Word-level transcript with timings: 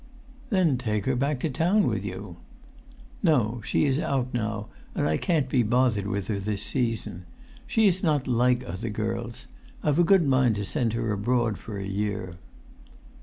"Then 0.49 0.79
take 0.79 1.05
her 1.05 1.15
back 1.15 1.39
to 1.41 1.49
town 1.51 1.85
with 1.85 2.03
you." 2.03 2.37
"No, 3.21 3.61
she 3.63 3.85
is 3.85 3.99
out 3.99 4.33
now, 4.33 4.65
and 4.95 5.07
I 5.07 5.17
can't 5.17 5.47
be 5.47 5.61
bothered 5.61 6.07
with 6.07 6.25
her 6.27 6.39
this 6.39 6.63
season. 6.63 7.25
She 7.67 7.85
is 7.85 8.01
not 8.01 8.27
like 8.27 8.63
other 8.65 8.89
girls. 8.89 9.45
I've 9.83 9.99
a 9.99 10.03
good 10.03 10.25
mind 10.25 10.55
to 10.55 10.65
send 10.65 10.93
her 10.93 11.11
abroad 11.11 11.59
for 11.59 11.77
a 11.77 11.85
year." 11.85 12.37